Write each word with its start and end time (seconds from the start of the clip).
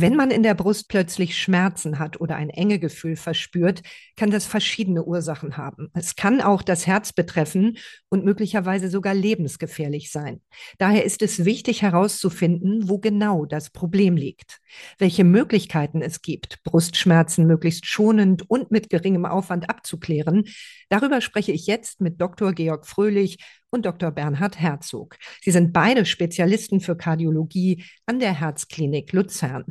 Wenn 0.00 0.14
man 0.14 0.30
in 0.30 0.44
der 0.44 0.54
Brust 0.54 0.88
plötzlich 0.88 1.36
Schmerzen 1.36 1.98
hat 1.98 2.20
oder 2.20 2.36
ein 2.36 2.50
Engegefühl 2.50 3.16
verspürt, 3.16 3.82
kann 4.14 4.30
das 4.30 4.46
verschiedene 4.46 5.02
Ursachen 5.02 5.56
haben. 5.56 5.88
Es 5.92 6.14
kann 6.14 6.40
auch 6.40 6.62
das 6.62 6.86
Herz 6.86 7.12
betreffen 7.12 7.78
und 8.08 8.24
möglicherweise 8.24 8.90
sogar 8.90 9.12
lebensgefährlich 9.12 10.12
sein. 10.12 10.40
Daher 10.78 11.04
ist 11.04 11.20
es 11.20 11.44
wichtig 11.44 11.82
herauszufinden, 11.82 12.88
wo 12.88 12.98
genau 12.98 13.44
das 13.44 13.70
Problem 13.70 14.16
liegt, 14.16 14.60
welche 14.98 15.24
Möglichkeiten 15.24 16.00
es 16.00 16.22
gibt, 16.22 16.62
Brustschmerzen 16.62 17.48
möglichst 17.48 17.84
schonend 17.84 18.48
und 18.48 18.70
mit 18.70 18.90
geringem 18.90 19.24
Aufwand 19.24 19.68
abzuklären. 19.68 20.44
Darüber 20.90 21.20
spreche 21.20 21.50
ich 21.50 21.66
jetzt 21.66 22.00
mit 22.00 22.20
Dr. 22.20 22.52
Georg 22.52 22.86
Fröhlich 22.86 23.38
und 23.70 23.86
Dr. 23.86 24.10
Bernhard 24.10 24.58
Herzog. 24.58 25.16
Sie 25.42 25.50
sind 25.50 25.72
beide 25.72 26.04
Spezialisten 26.04 26.80
für 26.80 26.96
Kardiologie 26.96 27.84
an 28.06 28.18
der 28.18 28.38
Herzklinik 28.38 29.12
Luzern. 29.12 29.64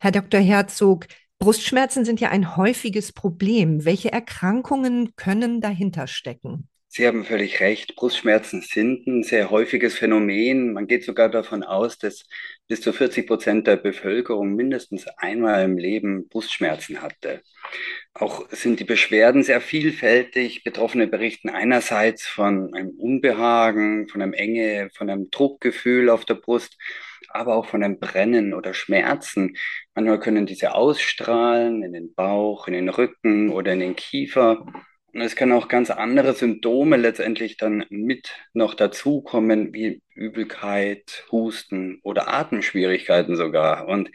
Herr 0.00 0.12
Dr. 0.12 0.40
Herzog, 0.40 1.06
Brustschmerzen 1.38 2.04
sind 2.04 2.20
ja 2.20 2.30
ein 2.30 2.56
häufiges 2.56 3.12
Problem. 3.12 3.84
Welche 3.84 4.12
Erkrankungen 4.12 5.16
können 5.16 5.60
dahinter 5.60 6.06
stecken? 6.06 6.68
Sie 6.94 7.06
haben 7.06 7.24
völlig 7.24 7.60
recht. 7.60 7.96
Brustschmerzen 7.96 8.60
sind 8.60 9.06
ein 9.06 9.22
sehr 9.22 9.48
häufiges 9.48 9.94
Phänomen. 9.96 10.74
Man 10.74 10.86
geht 10.86 11.04
sogar 11.04 11.30
davon 11.30 11.62
aus, 11.62 11.96
dass 11.96 12.26
bis 12.68 12.82
zu 12.82 12.92
40 12.92 13.26
Prozent 13.26 13.66
der 13.66 13.76
Bevölkerung 13.76 14.54
mindestens 14.54 15.06
einmal 15.16 15.64
im 15.64 15.78
Leben 15.78 16.28
Brustschmerzen 16.28 17.00
hatte. 17.00 17.40
Auch 18.12 18.46
sind 18.50 18.78
die 18.78 18.84
Beschwerden 18.84 19.42
sehr 19.42 19.62
vielfältig. 19.62 20.64
Betroffene 20.64 21.06
berichten 21.06 21.48
einerseits 21.48 22.26
von 22.26 22.74
einem 22.74 22.90
Unbehagen, 22.90 24.06
von 24.08 24.20
einem 24.20 24.34
Enge, 24.34 24.90
von 24.92 25.08
einem 25.08 25.30
Druckgefühl 25.30 26.10
auf 26.10 26.26
der 26.26 26.34
Brust, 26.34 26.76
aber 27.30 27.56
auch 27.56 27.64
von 27.64 27.82
einem 27.82 28.00
Brennen 28.00 28.52
oder 28.52 28.74
Schmerzen. 28.74 29.56
Manchmal 29.94 30.20
können 30.20 30.44
diese 30.44 30.74
ausstrahlen 30.74 31.82
in 31.82 31.94
den 31.94 32.12
Bauch, 32.12 32.68
in 32.68 32.74
den 32.74 32.90
Rücken 32.90 33.48
oder 33.48 33.72
in 33.72 33.80
den 33.80 33.96
Kiefer. 33.96 34.66
Und 35.14 35.20
es 35.20 35.36
können 35.36 35.52
auch 35.52 35.68
ganz 35.68 35.90
andere 35.90 36.32
Symptome 36.34 36.96
letztendlich 36.96 37.56
dann 37.58 37.84
mit 37.90 38.34
noch 38.54 38.74
dazukommen, 38.74 39.74
wie 39.74 40.00
Übelkeit, 40.14 41.24
Husten 41.30 42.00
oder 42.02 42.28
Atemschwierigkeiten 42.28 43.36
sogar. 43.36 43.88
Und 43.88 44.10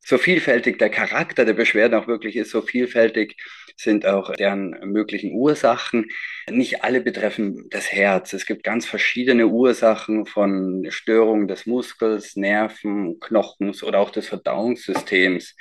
so 0.00 0.18
vielfältig 0.18 0.78
der 0.78 0.90
Charakter 0.90 1.44
der 1.44 1.54
Beschwerden 1.54 1.98
auch 1.98 2.06
wirklich 2.06 2.36
ist, 2.36 2.50
so 2.50 2.62
vielfältig 2.62 3.36
sind 3.76 4.06
auch 4.06 4.32
deren 4.32 4.70
möglichen 4.84 5.32
Ursachen. 5.32 6.06
Nicht 6.48 6.82
alle 6.82 7.00
betreffen 7.00 7.66
das 7.70 7.92
Herz. 7.92 8.32
Es 8.32 8.46
gibt 8.46 8.62
ganz 8.62 8.86
verschiedene 8.86 9.48
Ursachen 9.48 10.24
von 10.26 10.86
Störungen 10.90 11.48
des 11.48 11.66
Muskels, 11.66 12.36
Nerven, 12.36 13.18
Knochens 13.20 13.82
oder 13.82 13.98
auch 13.98 14.10
des 14.10 14.28
Verdauungssystems. 14.28 15.56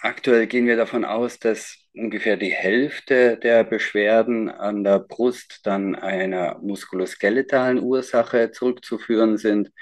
Aktuell 0.00 0.46
gehen 0.46 0.66
wir 0.66 0.76
davon 0.76 1.04
aus, 1.04 1.38
dass 1.38 1.78
ungefähr 1.94 2.36
die 2.36 2.52
Hälfte 2.52 3.38
der 3.38 3.64
Beschwerden 3.64 4.50
an 4.50 4.84
der 4.84 4.98
Brust 4.98 5.60
dann 5.64 5.94
einer 5.94 6.58
muskuloskeletalen 6.58 7.82
Ursache 7.82 8.50
zurückzuführen 8.50 9.38
sind 9.38 9.72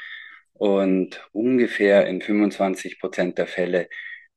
und 0.53 1.29
ungefähr 1.33 2.07
in 2.07 2.23
25 2.23 3.01
Prozent 3.01 3.39
der 3.39 3.49
Fälle 3.49 3.89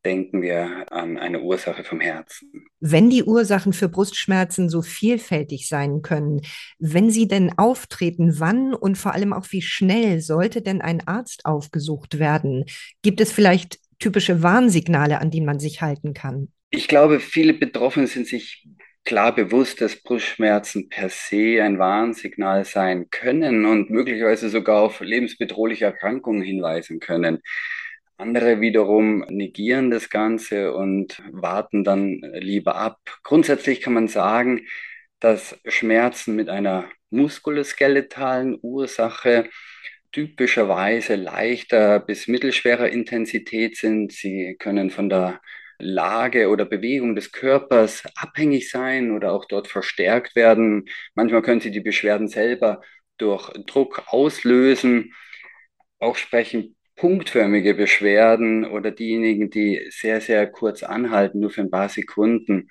denken 0.03 0.41
wir 0.41 0.85
an 0.91 1.17
eine 1.17 1.41
Ursache 1.41 1.83
vom 1.83 1.99
Herzen. 1.99 2.65
Wenn 2.79 3.09
die 3.09 3.23
Ursachen 3.23 3.73
für 3.73 3.89
Brustschmerzen 3.89 4.69
so 4.69 4.81
vielfältig 4.81 5.67
sein 5.67 6.01
können, 6.01 6.41
wenn 6.79 7.09
sie 7.09 7.27
denn 7.27 7.57
auftreten, 7.57 8.39
wann 8.39 8.73
und 8.73 8.97
vor 8.97 9.13
allem 9.13 9.33
auch 9.33 9.47
wie 9.49 9.61
schnell 9.61 10.21
sollte 10.21 10.61
denn 10.61 10.81
ein 10.81 11.05
Arzt 11.07 11.45
aufgesucht 11.45 12.19
werden? 12.19 12.65
Gibt 13.01 13.19
es 13.19 13.31
vielleicht 13.31 13.79
typische 13.99 14.43
Warnsignale, 14.43 15.19
an 15.19 15.31
die 15.31 15.41
man 15.41 15.59
sich 15.59 15.81
halten 15.81 16.13
kann? 16.13 16.49
Ich 16.69 16.87
glaube, 16.87 17.19
viele 17.19 17.53
Betroffene 17.53 18.07
sind 18.07 18.27
sich 18.27 18.67
klar 19.05 19.33
bewusst, 19.33 19.79
dass 19.79 19.95
Brustschmerzen 19.95 20.89
per 20.89 21.09
se 21.09 21.63
ein 21.63 21.79
Warnsignal 21.79 22.65
sein 22.65 23.09
können 23.09 23.65
und 23.65 23.89
möglicherweise 23.89 24.49
sogar 24.49 24.81
auf 24.81 24.99
lebensbedrohliche 24.99 25.85
Erkrankungen 25.85 26.41
hinweisen 26.41 26.99
können. 26.99 27.39
Andere 28.17 28.59
wiederum 28.59 29.19
negieren 29.29 29.91
das 29.91 30.09
Ganze 30.09 30.73
und 30.73 31.21
warten 31.31 31.83
dann 31.83 32.19
lieber 32.33 32.75
ab. 32.75 32.99
Grundsätzlich 33.23 33.79
kann 33.79 33.93
man 33.93 34.07
sagen, 34.09 34.67
dass 35.19 35.59
Schmerzen 35.65 36.35
mit 36.35 36.49
einer 36.49 36.89
muskuloskeletalen 37.09 38.57
Ursache 38.61 39.49
typischerweise 40.17 41.13
leichter 41.13 41.99
bis 41.99 42.27
mittelschwerer 42.27 42.89
Intensität 42.89 43.77
sind. 43.77 44.11
Sie 44.11 44.55
können 44.57 44.89
von 44.89 45.09
der 45.09 45.39
Lage 45.77 46.49
oder 46.49 46.65
Bewegung 46.65 47.15
des 47.15 47.31
Körpers 47.31 48.01
abhängig 48.15 48.71
sein 48.71 49.11
oder 49.11 49.31
auch 49.31 49.45
dort 49.45 49.67
verstärkt 49.67 50.35
werden. 50.35 50.89
Manchmal 51.13 51.43
können 51.43 51.61
sie 51.61 51.69
die 51.69 51.81
Beschwerden 51.81 52.27
selber 52.27 52.81
durch 53.19 53.51
Druck 53.67 54.05
auslösen. 54.07 55.13
Auch 55.99 56.15
sprechen 56.15 56.75
punktförmige 56.95 57.75
Beschwerden 57.75 58.65
oder 58.65 58.89
diejenigen, 58.89 59.51
die 59.51 59.85
sehr, 59.91 60.19
sehr 60.19 60.47
kurz 60.47 60.81
anhalten, 60.81 61.41
nur 61.41 61.51
für 61.51 61.61
ein 61.61 61.69
paar 61.69 61.89
Sekunden, 61.89 62.69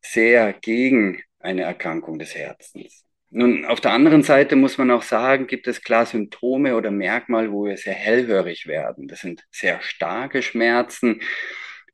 sehr 0.00 0.52
gegen 0.54 1.22
eine 1.38 1.62
Erkrankung 1.62 2.18
des 2.18 2.34
Herzens. 2.34 3.04
Nun, 3.32 3.64
auf 3.64 3.80
der 3.80 3.92
anderen 3.92 4.24
Seite 4.24 4.56
muss 4.56 4.76
man 4.76 4.90
auch 4.90 5.02
sagen, 5.02 5.46
gibt 5.46 5.68
es 5.68 5.82
klar 5.82 6.04
Symptome 6.04 6.74
oder 6.74 6.90
Merkmale, 6.90 7.52
wo 7.52 7.64
wir 7.64 7.76
sehr 7.76 7.94
hellhörig 7.94 8.66
werden. 8.66 9.06
Das 9.06 9.20
sind 9.20 9.44
sehr 9.52 9.80
starke 9.82 10.42
Schmerzen, 10.42 11.20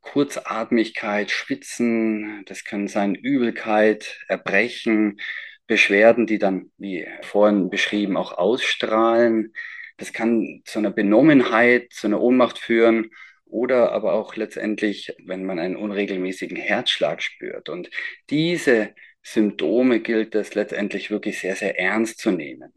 Kurzatmigkeit, 0.00 1.30
Schwitzen, 1.30 2.42
das 2.46 2.64
können 2.64 2.88
sein 2.88 3.14
Übelkeit, 3.14 4.18
Erbrechen, 4.28 5.20
Beschwerden, 5.66 6.26
die 6.26 6.38
dann, 6.38 6.70
wie 6.78 7.06
vorhin 7.22 7.68
beschrieben, 7.68 8.16
auch 8.16 8.32
ausstrahlen. 8.32 9.52
Das 9.98 10.12
kann 10.14 10.62
zu 10.64 10.78
einer 10.78 10.90
Benommenheit, 10.90 11.92
zu 11.92 12.06
einer 12.06 12.20
Ohnmacht 12.20 12.58
führen 12.58 13.10
oder 13.44 13.92
aber 13.92 14.14
auch 14.14 14.36
letztendlich, 14.36 15.14
wenn 15.24 15.44
man 15.44 15.58
einen 15.58 15.76
unregelmäßigen 15.76 16.56
Herzschlag 16.56 17.22
spürt. 17.22 17.68
Und 17.68 17.90
diese 18.30 18.94
Symptome 19.28 19.98
gilt 20.00 20.36
es 20.36 20.54
letztendlich 20.54 21.10
wirklich 21.10 21.40
sehr, 21.40 21.56
sehr 21.56 21.80
ernst 21.80 22.18
zu 22.18 22.30
nehmen. 22.30 22.72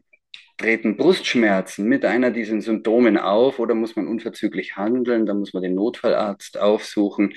Treten 0.57 0.97
Brustschmerzen 0.97 1.87
mit 1.87 2.03
einer 2.05 2.31
dieser 2.31 2.59
Symptomen 2.59 3.17
auf 3.17 3.59
oder 3.59 3.75
muss 3.75 3.95
man 3.95 4.07
unverzüglich 4.07 4.75
handeln? 4.75 5.27
Da 5.27 5.35
muss 5.35 5.53
man 5.53 5.61
den 5.61 5.75
Notfallarzt 5.75 6.57
aufsuchen 6.57 7.35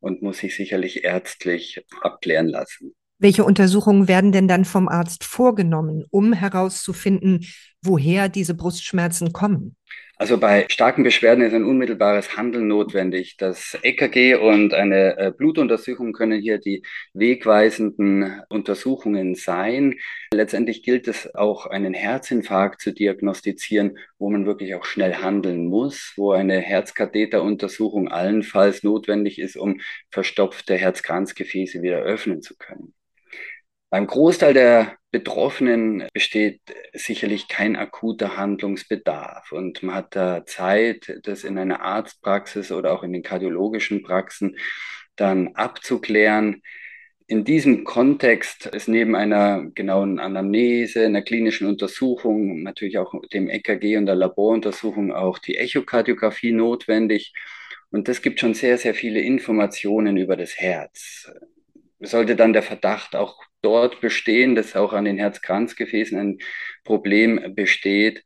und 0.00 0.22
muss 0.22 0.38
sich 0.38 0.56
sicherlich 0.56 1.04
ärztlich 1.04 1.84
abklären 2.00 2.48
lassen. 2.48 2.94
Welche 3.18 3.44
Untersuchungen 3.44 4.08
werden 4.08 4.32
denn 4.32 4.48
dann 4.48 4.64
vom 4.64 4.88
Arzt 4.88 5.24
vorgenommen, 5.24 6.06
um 6.10 6.32
herauszufinden, 6.32 7.46
woher 7.84 8.28
diese 8.28 8.54
Brustschmerzen 8.54 9.32
kommen? 9.32 9.76
Also 10.16 10.38
bei 10.38 10.66
starken 10.68 11.02
Beschwerden 11.02 11.44
ist 11.44 11.54
ein 11.54 11.64
unmittelbares 11.64 12.36
Handeln 12.36 12.68
notwendig. 12.68 13.36
Das 13.36 13.76
EKG 13.82 14.36
und 14.36 14.72
eine 14.72 15.18
äh, 15.18 15.32
Blutuntersuchung 15.36 16.12
können 16.12 16.40
hier 16.40 16.58
die 16.58 16.84
wegweisenden 17.14 18.40
Untersuchungen 18.48 19.34
sein. 19.34 19.96
Letztendlich 20.32 20.84
gilt 20.84 21.08
es 21.08 21.34
auch, 21.34 21.66
einen 21.66 21.94
Herzinfarkt 21.94 22.80
zu 22.80 22.92
diagnostizieren, 22.92 23.98
wo 24.18 24.30
man 24.30 24.46
wirklich 24.46 24.76
auch 24.76 24.84
schnell 24.84 25.16
handeln 25.16 25.66
muss, 25.66 26.12
wo 26.16 26.30
eine 26.30 26.60
Herzkatheteruntersuchung 26.60 28.08
allenfalls 28.08 28.84
notwendig 28.84 29.40
ist, 29.40 29.56
um 29.56 29.80
verstopfte 30.12 30.76
Herzkranzgefäße 30.76 31.82
wieder 31.82 31.98
öffnen 31.98 32.40
zu 32.40 32.56
können. 32.56 32.94
Beim 33.94 34.08
Großteil 34.08 34.54
der 34.54 34.96
Betroffenen 35.12 36.08
besteht 36.12 36.60
sicherlich 36.94 37.46
kein 37.46 37.76
akuter 37.76 38.36
Handlungsbedarf 38.36 39.52
und 39.52 39.84
man 39.84 39.94
hat 39.94 40.16
da 40.16 40.44
Zeit, 40.44 41.20
das 41.22 41.44
in 41.44 41.56
einer 41.58 41.80
Arztpraxis 41.80 42.72
oder 42.72 42.92
auch 42.92 43.04
in 43.04 43.12
den 43.12 43.22
kardiologischen 43.22 44.02
Praxen 44.02 44.56
dann 45.14 45.54
abzuklären. 45.54 46.60
In 47.28 47.44
diesem 47.44 47.84
Kontext 47.84 48.66
ist 48.66 48.88
neben 48.88 49.14
einer 49.14 49.64
genauen 49.76 50.18
Anamnese, 50.18 51.04
einer 51.06 51.22
klinischen 51.22 51.68
Untersuchung, 51.68 52.64
natürlich 52.64 52.98
auch 52.98 53.14
dem 53.32 53.48
EKG 53.48 53.96
und 53.96 54.06
der 54.06 54.16
Laboruntersuchung 54.16 55.12
auch 55.12 55.38
die 55.38 55.56
Echokardiographie 55.56 56.50
notwendig. 56.50 57.32
Und 57.92 58.08
das 58.08 58.22
gibt 58.22 58.40
schon 58.40 58.54
sehr, 58.54 58.76
sehr 58.76 58.94
viele 58.94 59.20
Informationen 59.20 60.16
über 60.16 60.36
das 60.36 60.58
Herz. 60.58 61.30
Sollte 62.04 62.36
dann 62.36 62.52
der 62.52 62.62
Verdacht 62.62 63.16
auch 63.16 63.42
dort 63.62 64.00
bestehen, 64.00 64.54
dass 64.54 64.76
auch 64.76 64.92
an 64.92 65.04
den 65.04 65.18
Herzkranzgefäßen 65.18 66.18
ein 66.18 66.38
Problem 66.84 67.54
besteht, 67.54 68.24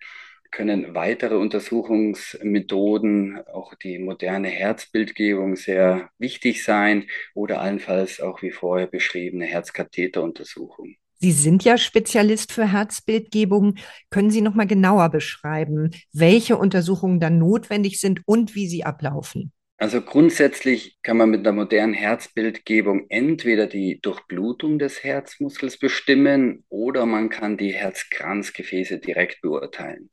können 0.51 0.95
weitere 0.95 1.37
Untersuchungsmethoden, 1.37 3.41
auch 3.53 3.75
die 3.75 3.99
moderne 3.99 4.49
Herzbildgebung 4.49 5.57
sehr 5.57 6.09
wichtig 6.19 6.65
sein 6.65 7.07
oder 7.35 7.61
allenfalls 7.61 8.21
auch 8.21 8.43
wie 8.43 8.51
vorher 8.51 8.87
beschriebene 8.87 9.45
Herzkatheteruntersuchung. 9.45 10.97
Sie 11.21 11.33
sind 11.33 11.65
ja 11.65 11.77
Spezialist 11.77 12.53
für 12.53 12.71
Herzbildgebung. 12.71 13.75
Können 14.09 14.31
Sie 14.31 14.41
noch 14.41 14.55
mal 14.55 14.69
genauer 14.69 15.11
beschreiben, 15.11 15.91
welche 16.13 16.57
Untersuchungen 16.57 17.19
dann 17.19 17.39
notwendig 17.39 18.01
sind 18.01 18.23
und 18.25 18.55
wie 18.55 18.69
sie 18.69 18.85
ablaufen? 18.85 19.53
Also 19.81 20.03
grundsätzlich 20.03 20.99
kann 21.05 21.17
man 21.17 21.31
mit 21.31 21.47
einer 21.47 21.53
modernen 21.53 21.95
Herzbildgebung 21.95 23.07
entweder 23.11 23.69
die 23.69 24.01
Durchblutung 24.03 24.81
des 24.81 25.05
Herzmuskels 25.05 25.79
bestimmen 25.79 26.65
oder 26.69 27.07
man 27.07 27.29
kann 27.29 27.57
die 27.57 27.73
Herzkranzgefäße 27.73 28.99
direkt 28.99 29.41
beurteilen. 29.41 30.11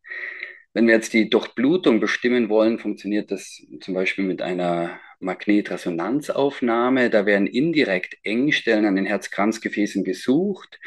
Wenn 0.73 0.85
wir 0.85 0.93
jetzt 0.93 1.13
die 1.13 1.31
Durchblutung 1.31 1.99
bestimmen 1.99 2.47
wollen, 2.49 2.77
funktioniert 2.77 3.31
das 3.31 3.65
zum 3.81 3.95
Beispiel 3.95 4.25
mit 4.25 4.43
einer 4.43 4.99
Magnetresonanzaufnahme. 5.19 7.09
Da 7.09 7.25
werden 7.25 7.47
indirekt 7.47 8.17
Engstellen 8.23 8.85
an 8.85 8.95
den 8.95 9.05
Herzkranzgefäßen 9.05 10.03
gesucht, 10.03 10.79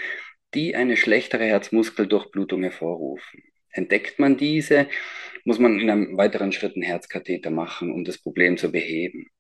die 0.55 0.77
eine 0.77 0.97
schlechtere 0.97 1.45
Herzmuskeldurchblutung 1.45 2.63
hervorrufen. 2.63 3.43
Entdeckt 3.73 4.19
man 4.19 4.37
diese, 4.37 4.89
muss 5.45 5.59
man 5.59 5.79
in 5.79 5.91
einem 5.91 6.17
weiteren 6.17 6.53
Schritt 6.53 6.75
einen 6.75 6.83
Herzkatheter 6.83 7.51
machen, 7.51 7.93
um 7.93 8.05
das 8.05 8.19
Problem 8.19 8.57
zu 8.57 8.71
beheben. 8.71 9.31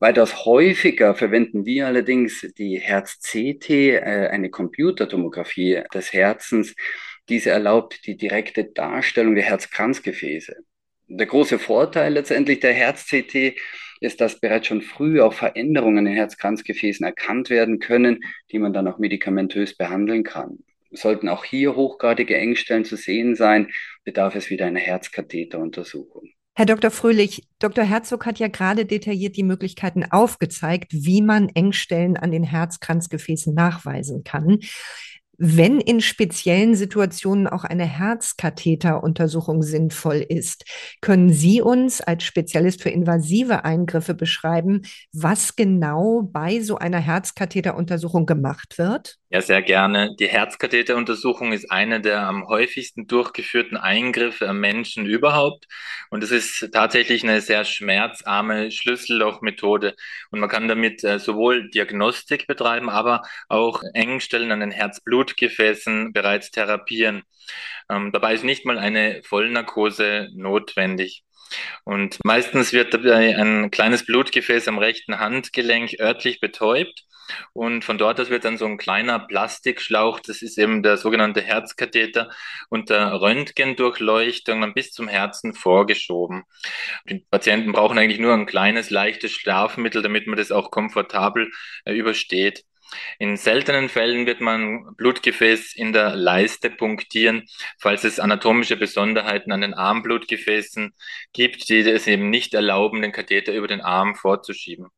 Weitaus 0.00 0.44
häufiger 0.44 1.14
verwenden 1.14 1.64
wir 1.64 1.86
allerdings 1.86 2.46
die 2.58 2.78
Herz-CT, 2.78 3.70
äh, 3.70 4.28
eine 4.30 4.50
Computertomographie 4.50 5.82
des 5.94 6.12
Herzens. 6.12 6.74
Diese 7.28 7.50
erlaubt 7.50 8.06
die 8.06 8.16
direkte 8.16 8.64
Darstellung 8.64 9.34
der 9.34 9.44
Herzkranzgefäße. 9.44 10.56
Der 11.06 11.26
große 11.26 11.58
Vorteil 11.58 12.12
letztendlich 12.12 12.60
der 12.60 12.72
Herz-CT 12.72 13.56
ist, 14.00 14.20
dass 14.20 14.40
bereits 14.40 14.66
schon 14.66 14.82
früh 14.82 15.20
auch 15.20 15.32
Veränderungen 15.32 16.06
in 16.06 16.14
Herzkranzgefäßen 16.14 17.06
erkannt 17.06 17.48
werden 17.48 17.78
können, 17.78 18.24
die 18.50 18.58
man 18.58 18.72
dann 18.72 18.88
auch 18.88 18.98
medikamentös 18.98 19.76
behandeln 19.76 20.22
kann. 20.24 20.58
Sollten 20.96 21.28
auch 21.28 21.44
hier 21.44 21.76
hochgradige 21.76 22.36
Engstellen 22.36 22.84
zu 22.84 22.96
sehen 22.96 23.34
sein, 23.36 23.70
bedarf 24.04 24.34
es 24.34 24.50
wieder 24.50 24.66
einer 24.66 24.80
Herzkatheteruntersuchung. 24.80 26.30
Herr 26.56 26.66
Dr. 26.66 26.92
Fröhlich, 26.92 27.48
Dr. 27.58 27.82
Herzog 27.82 28.26
hat 28.26 28.38
ja 28.38 28.46
gerade 28.46 28.86
detailliert 28.86 29.36
die 29.36 29.42
Möglichkeiten 29.42 30.04
aufgezeigt, 30.08 30.92
wie 30.92 31.20
man 31.20 31.48
Engstellen 31.48 32.16
an 32.16 32.30
den 32.30 32.44
Herzkranzgefäßen 32.44 33.52
nachweisen 33.52 34.22
kann. 34.22 34.60
Wenn 35.38 35.80
in 35.80 36.00
speziellen 36.00 36.74
Situationen 36.74 37.46
auch 37.46 37.64
eine 37.64 37.84
Herzkatheteruntersuchung 37.84 39.62
sinnvoll 39.62 40.24
ist, 40.28 40.64
können 41.00 41.32
Sie 41.32 41.60
uns 41.60 42.00
als 42.00 42.24
Spezialist 42.24 42.82
für 42.82 42.90
invasive 42.90 43.64
Eingriffe 43.64 44.14
beschreiben, 44.14 44.82
was 45.12 45.56
genau 45.56 46.22
bei 46.22 46.60
so 46.60 46.78
einer 46.78 47.00
Herzkatheteruntersuchung 47.00 48.26
gemacht 48.26 48.78
wird? 48.78 49.16
Ja, 49.34 49.40
sehr 49.40 49.62
gerne. 49.62 50.14
Die 50.20 50.28
Herzkatheteruntersuchung 50.28 51.52
ist 51.52 51.68
eine 51.68 52.00
der 52.00 52.22
am 52.22 52.46
häufigsten 52.46 53.08
durchgeführten 53.08 53.76
Eingriffe 53.76 54.48
am 54.48 54.60
Menschen 54.60 55.06
überhaupt. 55.06 55.66
Und 56.10 56.22
es 56.22 56.30
ist 56.30 56.68
tatsächlich 56.72 57.24
eine 57.24 57.40
sehr 57.40 57.64
schmerzarme 57.64 58.70
Schlüssellochmethode. 58.70 59.96
Und 60.30 60.38
man 60.38 60.48
kann 60.48 60.68
damit 60.68 61.02
äh, 61.02 61.18
sowohl 61.18 61.68
Diagnostik 61.70 62.46
betreiben, 62.46 62.88
aber 62.88 63.22
auch 63.48 63.82
Engstellen 63.94 64.52
an 64.52 64.60
den 64.60 64.70
Herzblutgefäßen 65.24 66.12
bereits 66.12 66.50
therapieren. 66.50 67.22
Ähm, 67.90 68.12
dabei 68.12 68.34
ist 68.34 68.44
nicht 68.44 68.64
mal 68.64 68.78
eine 68.78 69.22
Vollnarkose 69.24 70.28
notwendig. 70.34 71.24
Und 71.84 72.18
meistens 72.24 72.72
wird 72.72 72.94
dabei 72.94 73.36
ein 73.36 73.70
kleines 73.70 74.06
Blutgefäß 74.06 74.68
am 74.68 74.78
rechten 74.78 75.18
Handgelenk 75.18 75.94
örtlich 76.00 76.40
betäubt. 76.40 77.04
Und 77.54 77.84
von 77.84 77.96
dort 77.96 78.20
aus 78.20 78.28
wird 78.28 78.44
dann 78.44 78.58
so 78.58 78.66
ein 78.66 78.76
kleiner 78.76 79.18
Plastikschlauch, 79.18 80.20
das 80.20 80.42
ist 80.42 80.58
eben 80.58 80.82
der 80.82 80.98
sogenannte 80.98 81.40
Herzkatheter, 81.40 82.30
unter 82.68 83.18
Röntgendurchleuchtung 83.18 84.60
dann 84.60 84.74
bis 84.74 84.92
zum 84.92 85.08
Herzen 85.08 85.54
vorgeschoben. 85.54 86.42
Die 87.08 87.24
Patienten 87.30 87.72
brauchen 87.72 87.98
eigentlich 87.98 88.20
nur 88.20 88.34
ein 88.34 88.44
kleines, 88.44 88.90
leichtes 88.90 89.32
Schlafmittel, 89.32 90.02
damit 90.02 90.26
man 90.26 90.36
das 90.36 90.52
auch 90.52 90.70
komfortabel 90.70 91.50
äh, 91.86 91.94
übersteht. 91.94 92.64
In 93.18 93.36
seltenen 93.36 93.88
Fällen 93.88 94.26
wird 94.26 94.40
man 94.40 94.94
Blutgefäß 94.96 95.74
in 95.74 95.92
der 95.92 96.14
Leiste 96.16 96.70
punktieren, 96.70 97.46
falls 97.78 98.04
es 98.04 98.20
anatomische 98.20 98.76
Besonderheiten 98.76 99.52
an 99.52 99.60
den 99.60 99.74
Armblutgefäßen 99.74 100.94
gibt, 101.32 101.68
die 101.68 101.80
es 101.80 102.06
eben 102.06 102.30
nicht 102.30 102.54
erlauben, 102.54 103.02
den 103.02 103.12
Katheter 103.12 103.52
über 103.52 103.68
den 103.68 103.80
Arm 103.80 104.14
vorzuschieben. 104.14 104.88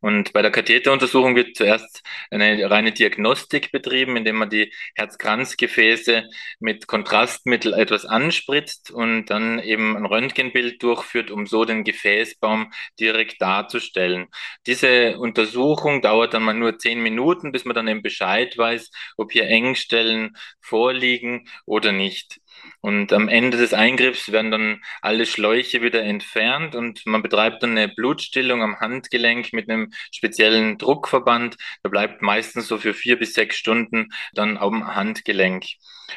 Und 0.00 0.32
bei 0.32 0.42
der 0.42 0.50
Katheteruntersuchung 0.50 1.36
wird 1.36 1.56
zuerst 1.56 2.02
eine 2.30 2.70
reine 2.70 2.92
Diagnostik 2.92 3.72
betrieben, 3.72 4.16
indem 4.16 4.36
man 4.36 4.50
die 4.50 4.72
Herzkranzgefäße 4.94 6.24
mit 6.60 6.86
Kontrastmittel 6.86 7.72
etwas 7.74 8.04
anspritzt 8.04 8.90
und 8.90 9.26
dann 9.26 9.58
eben 9.58 9.96
ein 9.96 10.06
Röntgenbild 10.06 10.82
durchführt, 10.82 11.30
um 11.30 11.46
so 11.46 11.64
den 11.64 11.84
Gefäßbaum 11.84 12.72
direkt 13.00 13.40
darzustellen. 13.40 14.28
Diese 14.66 15.18
Untersuchung 15.18 16.02
dauert 16.02 16.34
dann 16.34 16.42
mal 16.42 16.54
nur 16.54 16.78
zehn 16.78 17.02
Minuten, 17.02 17.52
bis 17.52 17.64
man 17.64 17.74
dann 17.74 17.88
eben 17.88 18.02
Bescheid 18.02 18.56
weiß, 18.56 18.90
ob 19.16 19.32
hier 19.32 19.48
Engstellen 19.48 20.36
vorliegen 20.60 21.48
oder 21.64 21.92
nicht. 21.92 22.40
Und 22.80 23.12
am 23.12 23.28
Ende 23.28 23.56
des 23.56 23.74
Eingriffs 23.74 24.30
werden 24.30 24.50
dann 24.50 24.82
alle 25.02 25.26
Schläuche 25.26 25.82
wieder 25.82 26.02
entfernt 26.02 26.74
und 26.74 27.04
man 27.06 27.22
betreibt 27.22 27.62
dann 27.62 27.70
eine 27.72 27.88
Blutstillung 27.88 28.62
am 28.62 28.78
Handgelenk 28.78 29.52
mit 29.52 29.68
einem 29.68 29.90
speziellen 30.12 30.78
Druckverband. 30.78 31.56
Der 31.84 31.90
bleibt 31.90 32.22
meistens 32.22 32.68
so 32.68 32.78
für 32.78 32.94
vier 32.94 33.18
bis 33.18 33.34
sechs 33.34 33.56
Stunden 33.56 34.10
dann 34.34 34.56
am 34.56 34.94
Handgelenk. 34.94 35.64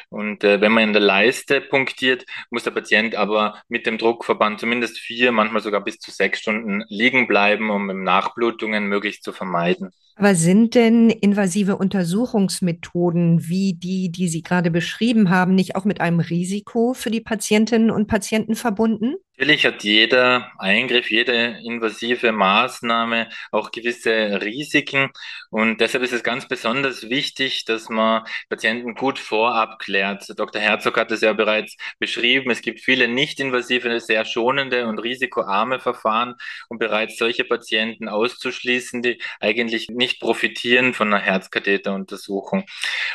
Und 0.08 0.44
äh, 0.44 0.60
wenn 0.60 0.72
man 0.72 0.84
in 0.84 0.92
der 0.92 1.02
Leiste 1.02 1.60
punktiert, 1.60 2.24
muss 2.50 2.64
der 2.64 2.70
Patient 2.70 3.14
aber 3.14 3.62
mit 3.68 3.86
dem 3.86 3.98
Druckverband 3.98 4.60
zumindest 4.60 4.98
vier, 4.98 5.32
manchmal 5.32 5.62
sogar 5.62 5.82
bis 5.82 5.98
zu 5.98 6.10
sechs 6.10 6.40
Stunden 6.40 6.84
liegen 6.88 7.26
bleiben, 7.26 7.70
um 7.70 8.02
Nachblutungen 8.04 8.86
möglichst 8.86 9.24
zu 9.24 9.32
vermeiden. 9.32 9.90
Aber 10.20 10.34
sind 10.34 10.74
denn 10.74 11.08
invasive 11.08 11.76
Untersuchungsmethoden 11.76 13.48
wie 13.48 13.72
die, 13.72 14.12
die 14.12 14.28
Sie 14.28 14.42
gerade 14.42 14.70
beschrieben 14.70 15.30
haben, 15.30 15.54
nicht 15.54 15.76
auch 15.76 15.86
mit 15.86 16.02
einem 16.02 16.20
Risiko 16.20 16.92
für 16.92 17.10
die 17.10 17.22
Patientinnen 17.22 17.90
und 17.90 18.06
Patienten 18.06 18.54
verbunden? 18.54 19.14
Natürlich 19.38 19.64
hat 19.64 19.82
jeder 19.82 20.52
Eingriff, 20.58 21.10
jede 21.10 21.56
invasive 21.64 22.32
Maßnahme 22.32 23.30
auch 23.50 23.70
gewisse 23.70 24.42
Risiken 24.42 25.08
und 25.48 25.80
deshalb 25.80 26.04
ist 26.04 26.12
es 26.12 26.22
ganz 26.22 26.46
besonders 26.46 27.08
wichtig, 27.08 27.64
dass 27.64 27.88
man 27.88 28.24
Patienten 28.50 28.94
gut 28.94 29.18
vorab 29.18 29.78
klärt. 29.80 30.38
Dr. 30.38 30.62
Herzog 30.62 30.96
hat 30.96 31.10
es 31.10 31.22
ja 31.22 31.32
bereits 31.32 31.76
beschrieben. 31.98 32.50
Es 32.50 32.62
gibt 32.62 32.80
viele 32.80 33.08
nicht 33.08 33.40
invasive, 33.40 33.98
sehr 33.98 34.24
schonende 34.24 34.86
und 34.86 35.00
risikoarme 35.00 35.80
Verfahren, 35.80 36.36
um 36.68 36.78
bereits 36.78 37.18
solche 37.18 37.44
Patienten 37.44 38.08
auszuschließen, 38.08 39.02
die 39.02 39.20
eigentlich 39.40 39.88
nicht 39.88 40.20
profitieren 40.20 40.94
von 40.94 41.12
einer 41.12 41.22
Herzkatheteruntersuchung. 41.22 42.64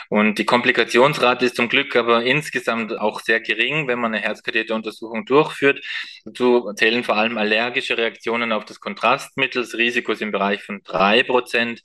Und 0.09 0.37
die 0.39 0.45
Komplikationsrate 0.45 1.45
ist 1.45 1.55
zum 1.55 1.69
Glück 1.69 1.95
aber 1.95 2.23
insgesamt 2.23 2.97
auch 2.99 3.21
sehr 3.21 3.39
gering, 3.39 3.87
wenn 3.87 3.99
man 3.99 4.13
eine 4.13 4.23
Herzkatheteruntersuchung 4.23 5.25
durchführt. 5.25 5.85
Dazu 6.25 6.73
zählen 6.73 7.03
vor 7.03 7.15
allem 7.15 7.37
allergische 7.37 7.97
Reaktionen 7.97 8.51
auf 8.51 8.65
das 8.65 8.79
Kontrastmittel. 8.79 9.61
Das 9.61 9.75
Risiko 9.75 10.11
ist 10.11 10.21
im 10.21 10.31
Bereich 10.31 10.63
von 10.63 10.81
drei 10.83 11.23
Prozent. 11.23 11.81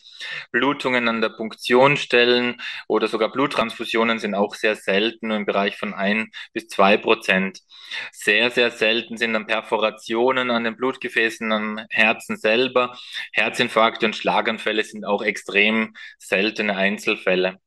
Blutungen 0.50 1.06
an 1.08 1.20
der 1.20 1.28
Punktionsstellen 1.30 2.60
oder 2.88 3.06
sogar 3.06 3.30
Bluttransfusionen 3.30 4.18
sind 4.18 4.34
auch 4.34 4.54
sehr 4.54 4.69
selten, 4.76 5.28
nur 5.28 5.36
im 5.36 5.46
Bereich 5.46 5.76
von 5.76 5.94
ein 5.94 6.30
bis 6.52 6.68
zwei 6.68 6.96
Prozent. 6.96 7.60
Sehr, 8.12 8.50
sehr 8.50 8.70
selten 8.70 9.16
sind 9.16 9.32
dann 9.34 9.46
Perforationen 9.46 10.50
an 10.50 10.64
den 10.64 10.76
Blutgefäßen 10.76 11.50
am 11.52 11.80
Herzen 11.90 12.36
selber. 12.36 12.96
Herzinfarkte 13.32 14.06
und 14.06 14.16
Schlaganfälle 14.16 14.84
sind 14.84 15.04
auch 15.04 15.22
extrem 15.22 15.94
seltene 16.18 16.76
Einzelfälle. 16.76 17.58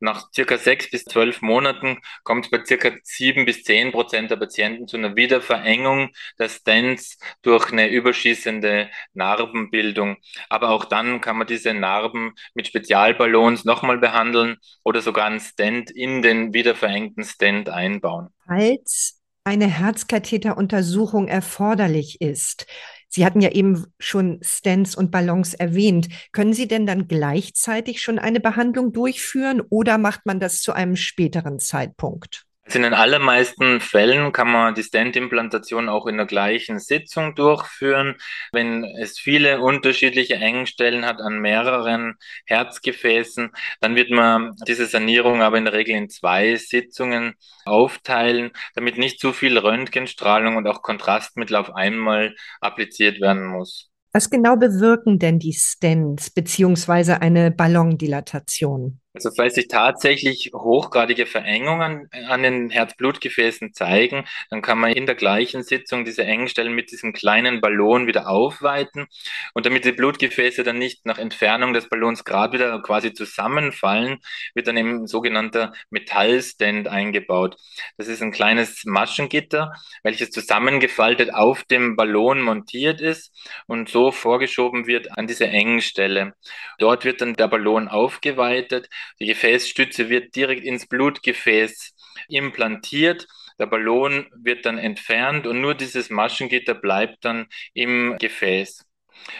Nach 0.00 0.32
circa 0.34 0.56
sechs 0.56 0.90
bis 0.90 1.04
zwölf 1.04 1.42
Monaten 1.42 1.98
kommt 2.24 2.46
es 2.46 2.50
bei 2.50 2.64
circa 2.64 2.90
sieben 3.02 3.44
bis 3.44 3.62
zehn 3.62 3.92
Prozent 3.92 4.30
der 4.30 4.36
Patienten 4.36 4.88
zu 4.88 4.96
einer 4.96 5.14
Wiederverengung 5.14 6.08
der 6.38 6.48
Stents 6.48 7.18
durch 7.42 7.70
eine 7.70 7.88
überschießende 7.88 8.88
Narbenbildung. 9.12 10.16
Aber 10.48 10.70
auch 10.70 10.86
dann 10.86 11.20
kann 11.20 11.36
man 11.36 11.46
diese 11.46 11.74
Narben 11.74 12.32
mit 12.54 12.66
Spezialballons 12.66 13.66
nochmal 13.66 13.98
behandeln 13.98 14.56
oder 14.84 15.02
sogar 15.02 15.26
einen 15.26 15.40
Stent 15.40 15.90
in 15.90 16.22
den 16.22 16.54
wiederverengten 16.54 17.24
Stent 17.24 17.68
einbauen. 17.68 18.28
Falls 18.46 19.20
eine 19.44 19.66
Herzkatheteruntersuchung 19.66 21.28
erforderlich 21.28 22.20
ist, 22.20 22.66
Sie 23.10 23.26
hatten 23.26 23.40
ja 23.40 23.50
eben 23.50 23.86
schon 23.98 24.38
Stents 24.40 24.94
und 24.94 25.10
Ballons 25.10 25.52
erwähnt. 25.54 26.08
Können 26.32 26.52
Sie 26.52 26.68
denn 26.68 26.86
dann 26.86 27.08
gleichzeitig 27.08 28.00
schon 28.00 28.20
eine 28.20 28.38
Behandlung 28.38 28.92
durchführen 28.92 29.60
oder 29.68 29.98
macht 29.98 30.26
man 30.26 30.38
das 30.38 30.62
zu 30.62 30.72
einem 30.72 30.94
späteren 30.94 31.58
Zeitpunkt? 31.58 32.46
In 32.72 32.82
den 32.82 32.94
allermeisten 32.94 33.80
Fällen 33.80 34.32
kann 34.32 34.50
man 34.50 34.74
die 34.74 34.82
Stent-Implantation 34.82 35.88
auch 35.88 36.06
in 36.06 36.16
der 36.16 36.26
gleichen 36.26 36.78
Sitzung 36.78 37.34
durchführen. 37.34 38.16
Wenn 38.52 38.84
es 38.84 39.18
viele 39.18 39.60
unterschiedliche 39.60 40.36
Engstellen 40.36 41.04
hat 41.04 41.20
an 41.20 41.40
mehreren 41.40 42.14
Herzgefäßen, 42.46 43.50
dann 43.80 43.96
wird 43.96 44.10
man 44.10 44.54
diese 44.68 44.86
Sanierung 44.86 45.42
aber 45.42 45.58
in 45.58 45.64
der 45.64 45.74
Regel 45.74 45.96
in 45.96 46.08
zwei 46.08 46.54
Sitzungen 46.56 47.34
aufteilen, 47.64 48.52
damit 48.74 48.98
nicht 48.98 49.20
zu 49.20 49.32
viel 49.32 49.58
Röntgenstrahlung 49.58 50.56
und 50.56 50.66
auch 50.68 50.82
Kontrastmittel 50.82 51.56
auf 51.56 51.74
einmal 51.74 52.34
appliziert 52.60 53.20
werden 53.20 53.46
muss. 53.46 53.90
Was 54.12 54.28
genau 54.28 54.56
bewirken 54.56 55.18
denn 55.18 55.38
die 55.38 55.52
Stents 55.52 56.30
beziehungsweise 56.30 57.20
eine 57.20 57.52
Ballondilatation? 57.52 59.00
Also 59.12 59.32
falls 59.36 59.56
sich 59.56 59.66
tatsächlich 59.66 60.52
hochgradige 60.54 61.26
Verengungen 61.26 62.08
an 62.28 62.44
den 62.44 62.70
Herzblutgefäßen 62.70 63.74
zeigen, 63.74 64.24
dann 64.50 64.62
kann 64.62 64.78
man 64.78 64.92
in 64.92 65.06
der 65.06 65.16
gleichen 65.16 65.64
Sitzung 65.64 66.04
diese 66.04 66.22
Engstellen 66.22 66.72
mit 66.72 66.92
diesem 66.92 67.12
kleinen 67.12 67.60
Ballon 67.60 68.06
wieder 68.06 68.28
aufweiten. 68.28 69.08
Und 69.52 69.66
damit 69.66 69.84
die 69.84 69.90
Blutgefäße 69.90 70.62
dann 70.62 70.78
nicht 70.78 71.06
nach 71.06 71.18
Entfernung 71.18 71.72
des 71.72 71.88
Ballons 71.88 72.24
gerade 72.24 72.52
wieder 72.52 72.80
quasi 72.82 73.12
zusammenfallen, 73.12 74.18
wird 74.54 74.68
dann 74.68 74.76
eben 74.76 75.02
ein 75.02 75.06
sogenannter 75.08 75.72
Metallstand 75.90 76.86
eingebaut. 76.86 77.56
Das 77.96 78.06
ist 78.06 78.22
ein 78.22 78.30
kleines 78.30 78.84
Maschengitter, 78.84 79.72
welches 80.04 80.30
zusammengefaltet 80.30 81.34
auf 81.34 81.64
dem 81.64 81.96
Ballon 81.96 82.42
montiert 82.42 83.00
ist 83.00 83.32
und 83.66 83.88
so 83.88 84.12
vorgeschoben 84.12 84.86
wird 84.86 85.18
an 85.18 85.26
diese 85.26 85.48
Engstelle. 85.48 86.34
Dort 86.78 87.04
wird 87.04 87.20
dann 87.20 87.34
der 87.34 87.48
Ballon 87.48 87.88
aufgeweitet 87.88 88.88
die 89.20 89.26
Gefäßstütze 89.26 90.08
wird 90.08 90.34
direkt 90.36 90.64
ins 90.64 90.86
Blutgefäß 90.86 91.94
implantiert. 92.28 93.26
Der 93.58 93.66
Ballon 93.66 94.26
wird 94.34 94.64
dann 94.66 94.78
entfernt 94.78 95.46
und 95.46 95.60
nur 95.60 95.74
dieses 95.74 96.10
Maschengitter 96.10 96.74
bleibt 96.74 97.24
dann 97.24 97.46
im 97.74 98.16
Gefäß. 98.18 98.86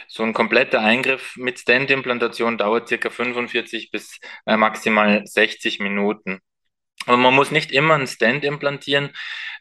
So 0.08 0.22
ein 0.22 0.34
kompletter 0.34 0.80
Eingriff 0.80 1.36
mit 1.36 1.58
Stent-Implantation 1.58 2.58
dauert 2.58 2.88
circa 2.88 3.10
45 3.10 3.90
bis 3.90 4.18
äh, 4.46 4.56
maximal 4.56 5.22
60 5.26 5.80
Minuten. 5.80 6.40
Aber 7.06 7.16
man 7.16 7.34
muss 7.34 7.50
nicht 7.50 7.72
immer 7.72 7.94
einen 7.94 8.06
Stent 8.06 8.44
implantieren. 8.44 9.10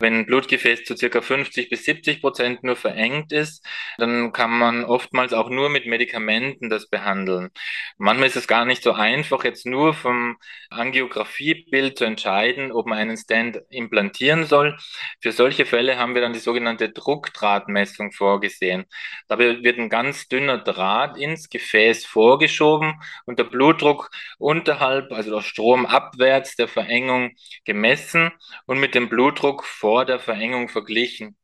Wenn 0.02 0.14
ein 0.14 0.26
Blutgefäß 0.26 0.84
zu 0.86 0.96
circa 0.96 1.22
50 1.22 1.70
bis 1.70 1.84
70 1.84 2.22
Prozent 2.22 2.64
nur 2.64 2.76
verengt 2.78 3.34
ist, 3.34 3.66
dann 3.98 4.32
kann 4.32 4.52
man 4.52 4.86
oftmals 4.86 5.34
auch 5.34 5.50
nur 5.50 5.70
mit 5.70 5.86
Medikamenten 5.86 6.70
das 6.70 6.90
behandeln. 6.90 7.50
Manchmal 7.98 8.28
ist 8.28 8.38
es 8.38 8.48
gar 8.48 8.64
nicht 8.66 8.82
so 8.82 8.94
einfach, 8.94 9.44
jetzt 9.44 9.66
nur 9.66 9.94
vom 9.94 10.38
Angiografiebild 10.70 11.98
zu 11.98 12.06
entscheiden, 12.06 12.72
ob 12.72 12.88
man 12.88 12.98
einen 12.98 13.18
Stent 13.18 13.62
implantieren 13.70 14.46
soll. 14.46 14.78
Für 15.22 15.34
solche 15.34 15.66
Fälle 15.66 15.98
haben 15.98 16.16
wir 16.16 16.22
dann 16.22 16.34
die 16.34 16.40
sogenannte 16.40 16.90
Druckdrahtmessung 16.90 18.14
vorgesehen. 18.14 18.86
Dabei 19.28 19.64
wird 19.64 19.80
ein 19.80 19.90
ganz 19.90 20.30
dünner 20.30 20.60
Draht 20.60 21.18
ins 21.18 21.50
Gefäß 21.50 22.06
vorgeschoben 22.06 23.02
und 23.26 23.40
der 23.40 23.46
Blutdruck 23.46 24.12
unterhalb, 24.38 25.12
also 25.12 25.32
der 25.36 25.42
Strom 25.42 25.86
abwärts 25.86 26.56
der 26.56 26.70
Verengung 26.70 27.29
gemessen 27.66 28.32
und 28.66 28.80
mit 28.80 28.96
dem 28.96 29.10
Blutdruck 29.10 29.64
vor 29.64 30.06
der 30.06 30.20
Verengung 30.20 30.70
verglichen. 30.70 31.38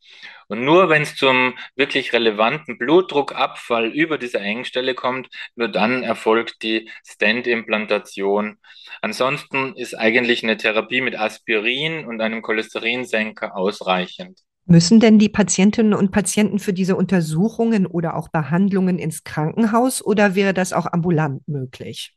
Und 0.47 0.63
nur 0.63 0.89
wenn 0.89 1.01
es 1.01 1.15
zum 1.15 1.55
wirklich 1.75 2.13
relevanten 2.13 2.77
Blutdruckabfall 2.77 3.87
über 3.87 4.17
diese 4.17 4.39
Engstelle 4.39 4.93
kommt, 4.93 5.27
nur 5.55 5.67
dann 5.67 6.03
erfolgt 6.03 6.61
die 6.61 6.89
Stent-Implantation. 7.03 8.57
Ansonsten 9.01 9.75
ist 9.75 9.95
eigentlich 9.95 10.43
eine 10.43 10.57
Therapie 10.57 11.01
mit 11.01 11.17
Aspirin 11.17 12.05
und 12.05 12.21
einem 12.21 12.41
Cholesterinsenker 12.41 13.55
ausreichend. 13.55 14.39
Müssen 14.67 14.99
denn 14.99 15.19
die 15.19 15.29
Patientinnen 15.29 15.93
und 15.93 16.11
Patienten 16.11 16.57
für 16.57 16.73
diese 16.73 16.95
Untersuchungen 16.95 17.85
oder 17.85 18.15
auch 18.15 18.29
Behandlungen 18.29 18.97
ins 18.97 19.23
Krankenhaus 19.23 20.03
oder 20.03 20.33
wäre 20.33 20.55
das 20.55 20.73
auch 20.73 20.87
ambulant 20.91 21.47
möglich? 21.47 22.15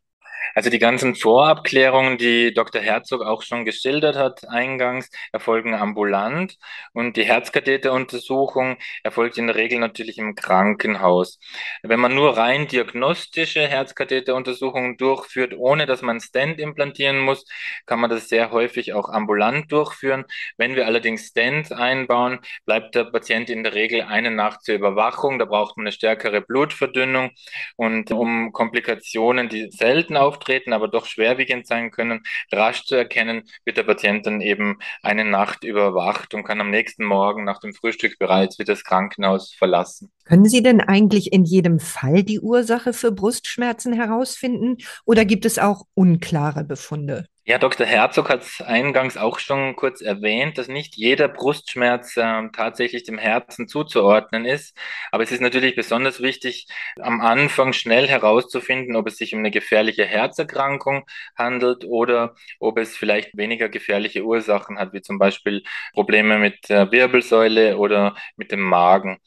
Also 0.55 0.71
die 0.71 0.78
ganzen 0.78 1.14
Vorabklärungen, 1.14 2.19
die 2.19 2.52
Dr. 2.55 2.81
Herzog 2.83 3.23
auch 3.23 3.43
schon 3.43 3.64
geschildert 3.64 4.17
hat 4.17 4.49
eingangs, 4.49 5.11
erfolgen 5.33 5.75
ambulant 5.75 6.57
und 6.93 7.17
die 7.17 7.25
Herzkatheteruntersuchung 7.25 8.76
erfolgt 9.02 9.38
in 9.38 9.47
der 9.47 9.57
Regel 9.57 9.78
natürlich 9.78 10.19
im 10.19 10.35
Krankenhaus. 10.35 11.38
Wenn 11.83 12.00
man 12.00 12.14
nur 12.14 12.37
rein 12.37 12.67
diagnostische 12.67 13.67
Herzkatheteruntersuchungen 13.67 14.97
durchführt, 14.97 15.55
ohne 15.57 15.87
dass 15.87 16.02
man 16.02 16.21
Stent 16.21 16.59
implantieren 16.61 17.19
muss, 17.21 17.45
kann 17.87 18.00
man 18.00 18.11
das 18.11 18.28
sehr 18.28 18.50
häufig 18.50 18.93
auch 18.95 19.09
ambulant 19.09 19.71
durchführen. 19.73 20.25
Wenn 20.57 20.75
wir 20.75 20.87
allerdings 20.87 21.26
Stent 21.26 21.73
einbauen, 21.73 22.40
bleibt 22.64 22.95
der 22.95 23.05
Patient 23.05 23.50
in 23.50 23.62
der 23.62 23.75
Regel 23.75 24.02
eine 24.02 24.31
Nacht 24.31 24.64
zur 24.64 24.75
Überwachung. 24.75 25.38
Da 25.38 25.45
braucht 25.45 25.76
man 25.76 25.87
eine 25.87 25.93
stärkere 25.93 26.40
Blutverdünnung 26.40 27.31
und 27.76 28.11
um 28.11 28.52
Komplikationen, 28.52 29.49
die 29.49 29.71
selten 29.71 30.17
auftreten, 30.17 30.38
auftreten, 30.38 30.73
aber 30.73 30.88
doch 30.88 31.07
schwerwiegend 31.07 31.66
sein 31.66 31.90
können, 31.90 32.23
rasch 32.52 32.85
zu 32.85 32.95
erkennen, 32.95 33.42
wird 33.64 33.76
der 33.76 33.83
Patient 33.83 34.26
dann 34.26 34.40
eben 34.40 34.78
eine 35.02 35.25
Nacht 35.25 35.64
überwacht 35.64 36.35
und 36.35 36.45
kann 36.45 36.61
am 36.61 36.71
nächsten 36.71 37.04
Morgen 37.04 37.45
nach 37.45 37.61
dem 37.61 37.75
Frühstück 37.75 38.18
bereits 38.18 38.59
wieder 38.59 38.73
das 38.73 38.85
Krankenhaus 38.85 39.52
verlassen. 39.54 40.11
Können 40.25 40.49
Sie 40.49 40.62
denn 40.62 40.80
eigentlich 40.80 41.33
in 41.33 41.45
jedem 41.45 41.80
Fall 41.80 42.23
die 42.23 42.40
Ursache 42.40 42.92
für 42.92 43.12
Brustschmerzen 43.12 43.92
herausfinden 43.92 44.76
oder 45.04 45.25
gibt 45.25 45.45
es 45.45 45.59
auch 45.59 45.87
unklare 45.95 46.64
Befunde? 46.64 47.26
Ja, 47.50 47.57
Dr. 47.57 47.87
Herzog 47.87 48.28
hat 48.28 48.43
es 48.43 48.61
eingangs 48.61 49.17
auch 49.17 49.38
schon 49.38 49.75
kurz 49.75 50.02
erwähnt, 50.02 50.59
dass 50.59 50.69
nicht 50.69 50.97
jeder 50.97 51.28
Brustschmerz 51.28 52.14
äh, 52.19 52.43
tatsächlich 52.52 53.05
dem 53.05 53.17
Herzen 53.17 53.69
zuzuordnen 53.69 54.45
ist. 54.45 54.76
Aber 55.12 55.23
es 55.23 55.33
ist 55.33 55.40
natürlich 55.40 55.75
besonders 55.75 56.21
wichtig, 56.21 56.67
am 57.00 57.23
Anfang 57.23 57.73
schnell 57.73 58.07
herauszufinden, 58.07 58.97
ob 58.97 59.07
es 59.09 59.17
sich 59.17 59.33
um 59.33 59.38
eine 59.38 59.50
gefährliche 59.50 60.05
Herzerkrankung 60.05 61.07
handelt 61.38 61.87
oder 61.87 62.35
ob 62.61 62.76
es 62.76 62.99
vielleicht 62.99 63.35
weniger 63.35 63.71
gefährliche 63.71 64.25
Ursachen 64.25 64.78
hat, 64.78 64.93
wie 64.93 65.00
zum 65.00 65.19
Beispiel 65.19 65.62
Probleme 65.95 66.37
mit 66.38 66.69
der 66.69 66.93
Wirbelsäule 66.93 67.78
oder 67.78 68.14
mit 68.37 68.52
dem 68.52 68.61
Magen. 68.61 69.21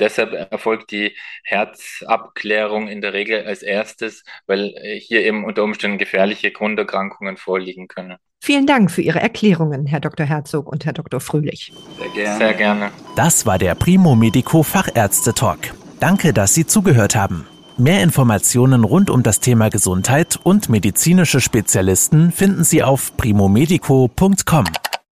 Deshalb 0.00 0.32
erfolgt 0.32 0.90
die 0.90 1.16
Herzabklärung 1.44 2.88
in 2.88 3.00
der 3.02 3.12
Regel 3.12 3.46
als 3.46 3.62
erstes, 3.62 4.24
weil 4.48 4.74
äh, 4.76 4.98
hier 4.98 5.24
eben 5.24 5.44
unter 5.44 5.62
Umständen 5.62 5.98
gefährliche 5.98 6.50
Grunderkrankungen 6.50 7.36
vorliegen 7.36 7.67
vorliegen 7.68 7.88
könne. 7.88 8.18
Vielen 8.40 8.66
Dank 8.66 8.90
für 8.90 9.02
Ihre 9.02 9.20
Erklärungen, 9.20 9.86
Herr 9.86 10.00
Dr. 10.00 10.26
Herzog 10.26 10.70
und 10.70 10.86
Herr 10.86 10.92
Dr. 10.92 11.20
Fröhlich. 11.20 11.72
Sehr 11.98 12.08
gerne. 12.10 12.38
Sehr 12.38 12.54
gerne. 12.54 12.90
Das 13.16 13.46
war 13.46 13.58
der 13.58 13.74
Primo 13.74 14.14
Medico 14.14 14.62
Fachärzte 14.62 15.34
Talk. 15.34 15.58
Danke, 16.00 16.32
dass 16.32 16.54
Sie 16.54 16.66
zugehört 16.66 17.16
haben. 17.16 17.46
Mehr 17.76 18.02
Informationen 18.02 18.84
rund 18.84 19.10
um 19.10 19.22
das 19.22 19.40
Thema 19.40 19.68
Gesundheit 19.70 20.38
und 20.42 20.68
medizinische 20.68 21.40
Spezialisten 21.40 22.32
finden 22.32 22.64
Sie 22.64 22.82
auf 22.82 23.16
primomedico.com. 23.16 24.64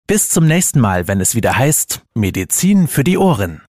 Bis 0.07 0.29
zum 0.29 0.45
nächsten 0.45 0.79
Mal, 0.79 1.07
wenn 1.07 1.21
es 1.21 1.35
wieder 1.35 1.57
heißt 1.57 2.01
Medizin 2.13 2.87
für 2.87 3.03
die 3.03 3.17
Ohren. 3.17 3.63